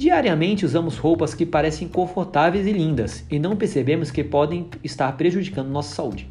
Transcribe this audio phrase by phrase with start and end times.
[0.00, 5.68] Diariamente usamos roupas que parecem confortáveis e lindas e não percebemos que podem estar prejudicando
[5.68, 6.26] nossa saúde.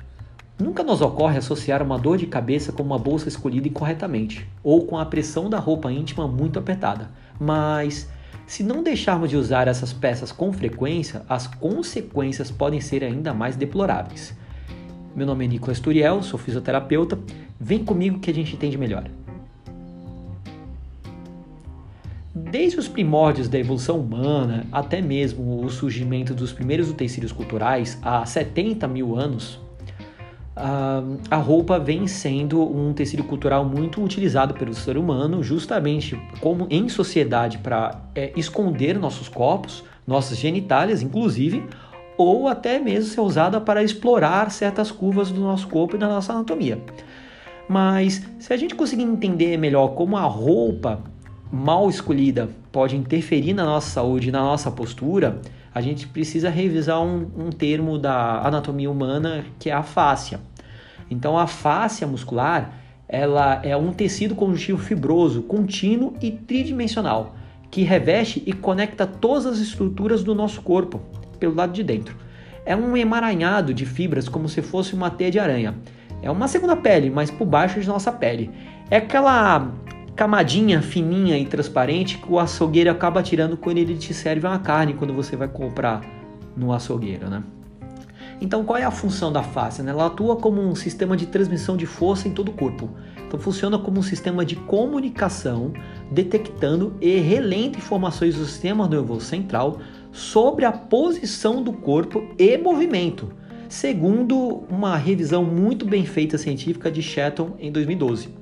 [0.58, 4.98] Nunca nos ocorre associar uma dor de cabeça com uma bolsa escolhida incorretamente ou com
[4.98, 8.10] a pressão da roupa íntima muito apertada, mas
[8.48, 13.56] se não deixarmos de usar essas peças com frequência, as consequências podem ser ainda mais
[13.56, 14.36] deploráveis.
[15.16, 17.20] Meu nome é Nicolas Turiel, sou fisioterapeuta.
[17.60, 19.04] Vem comigo que a gente entende melhor.
[22.50, 28.26] Desde os primórdios da evolução humana até mesmo o surgimento dos primeiros utensílios culturais, há
[28.26, 29.60] 70 mil anos,
[31.30, 36.90] a roupa vem sendo um tecido cultural muito utilizado pelo ser humano, justamente como em
[36.90, 41.64] sociedade para é, esconder nossos corpos, nossas genitálias, inclusive,
[42.18, 46.34] ou até mesmo ser usada para explorar certas curvas do nosso corpo e da nossa
[46.34, 46.82] anatomia.
[47.70, 51.04] Mas se a gente conseguir entender melhor como a roupa
[51.52, 55.42] mal escolhida pode interferir na nossa saúde, na nossa postura,
[55.74, 60.40] a gente precisa revisar um, um, termo da anatomia humana que é a fáscia.
[61.10, 62.74] Então, a fáscia muscular
[63.08, 67.36] ela é um tecido conjuntivo fibroso, contínuo e tridimensional
[67.72, 71.02] que reveste e conecta todas as estruturas do nosso corpo
[71.40, 72.16] pelo lado de dentro.
[72.66, 75.76] É um emaranhado de fibras como se fosse uma teia de aranha.
[76.22, 78.52] É uma segunda pele, mas por baixo de nossa pele.
[78.90, 79.72] É aquela
[80.20, 84.94] camadinha fininha e transparente que o açougueiro acaba tirando quando ele te serve uma carne
[84.94, 86.02] quando você vai comprar
[86.58, 87.42] no açougueiro, né?
[88.42, 89.82] Então, qual é a função da face?
[89.82, 89.92] Né?
[89.92, 92.90] Ela atua como um sistema de transmissão de força em todo o corpo.
[93.26, 95.72] Então, funciona como um sistema de comunicação,
[96.12, 99.80] detectando e relenta informações do sistema nervoso central
[100.12, 103.32] sobre a posição do corpo e movimento,
[103.70, 108.39] segundo uma revisão muito bem feita científica de Shetton em 2012.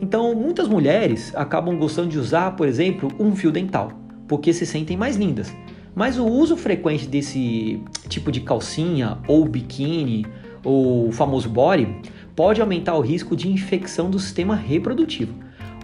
[0.00, 3.92] Então, muitas mulheres acabam gostando de usar, por exemplo, um fio dental,
[4.26, 5.54] porque se sentem mais lindas.
[5.94, 10.26] Mas o uso frequente desse tipo de calcinha ou biquíni
[10.64, 11.88] ou famoso body
[12.34, 15.32] pode aumentar o risco de infecção do sistema reprodutivo.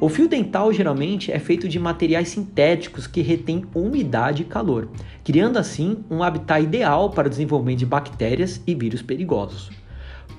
[0.01, 4.89] O fio dental geralmente é feito de materiais sintéticos que retêm umidade e calor,
[5.23, 9.71] criando assim um habitat ideal para o desenvolvimento de bactérias e vírus perigosos.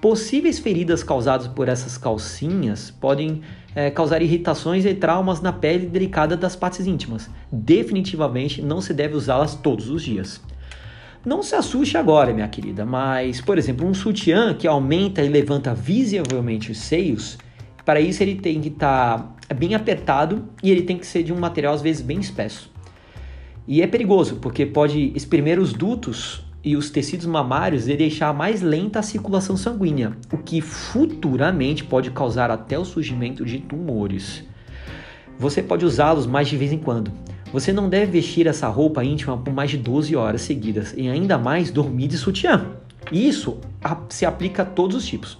[0.01, 3.43] Possíveis feridas causadas por essas calcinhas podem
[3.75, 7.29] é, causar irritações e traumas na pele delicada das partes íntimas.
[7.51, 10.41] Definitivamente não se deve usá-las todos os dias.
[11.23, 15.71] Não se assuste agora, minha querida, mas, por exemplo, um sutiã que aumenta e levanta
[15.71, 17.37] visivelmente os seios,
[17.85, 21.31] para isso ele tem que estar tá bem apertado e ele tem que ser de
[21.31, 22.71] um material às vezes bem espesso.
[23.67, 28.61] E é perigoso, porque pode espremer os dutos e os tecidos mamários e deixar mais
[28.61, 34.43] lenta a circulação sanguínea, o que futuramente pode causar até o surgimento de tumores.
[35.39, 37.11] Você pode usá-los mais de vez em quando.
[37.51, 41.37] Você não deve vestir essa roupa íntima por mais de 12 horas seguidas e ainda
[41.37, 42.67] mais dormir de sutiã.
[43.11, 43.59] Isso
[44.09, 45.37] se aplica a todos os tipos.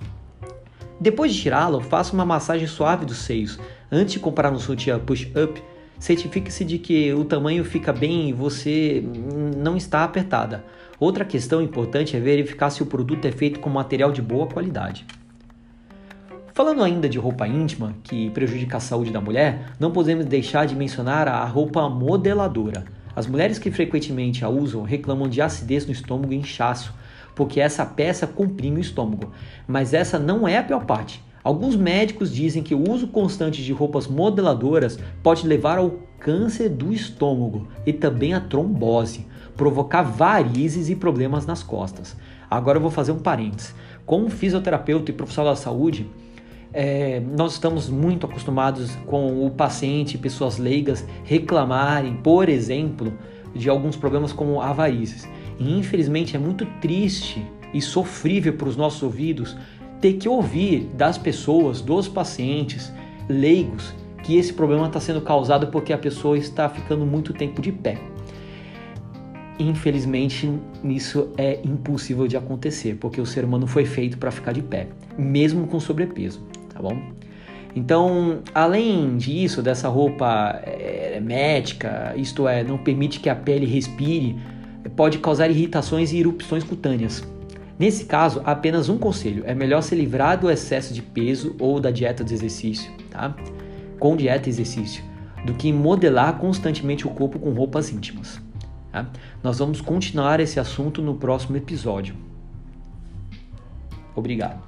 [1.00, 3.60] Depois de tirá-lo, faça uma massagem suave dos seios.
[3.92, 5.62] Antes de comprar um sutiã push-up,
[6.02, 9.04] certifique-se de que o tamanho fica bem e você
[9.56, 10.66] não está apertada.
[11.00, 15.06] Outra questão importante é verificar se o produto é feito com material de boa qualidade.
[16.54, 20.76] Falando ainda de roupa íntima, que prejudica a saúde da mulher, não podemos deixar de
[20.76, 22.84] mencionar a roupa modeladora.
[23.16, 26.94] As mulheres que frequentemente a usam reclamam de acidez no estômago e inchaço,
[27.36, 29.32] porque essa peça comprime o estômago.
[29.68, 31.24] Mas essa não é a pior parte.
[31.44, 36.94] Alguns médicos dizem que o uso constante de roupas modeladoras pode levar ao câncer do
[36.94, 39.26] estômago e também à trombose
[39.58, 42.16] provocar varizes e problemas nas costas.
[42.50, 43.74] Agora eu vou fazer um parênteses.
[44.06, 46.10] Como fisioterapeuta e profissional da saúde,
[46.74, 53.14] é, nós estamos muito acostumados com o paciente, pessoas leigas, reclamarem, por exemplo,
[53.54, 55.28] de alguns problemas como a varizes.
[55.60, 59.56] E infelizmente é muito triste e sofrível para os nossos ouvidos
[60.02, 62.92] ter que ouvir das pessoas, dos pacientes
[63.30, 63.94] leigos,
[64.24, 67.98] que esse problema está sendo causado porque a pessoa está ficando muito tempo de pé.
[69.60, 70.52] Infelizmente,
[70.84, 74.88] isso é impossível de acontecer, porque o ser humano foi feito para ficar de pé,
[75.18, 76.42] mesmo com sobrepeso,
[76.74, 77.00] tá bom?
[77.76, 84.36] Então, além disso, dessa roupa é, hermética, isto é, não permite que a pele respire,
[84.96, 87.24] pode causar irritações e erupções cutâneas.
[87.82, 91.90] Nesse caso, apenas um conselho: é melhor se livrar do excesso de peso ou da
[91.90, 93.36] dieta de exercício, tá?
[94.00, 95.04] Com dieta e exercício,
[95.44, 98.40] do que modelar constantemente o corpo com roupas íntimas.
[98.92, 99.10] Tá?
[99.42, 102.16] Nós vamos continuar esse assunto no próximo episódio.
[104.16, 104.62] Obrigado.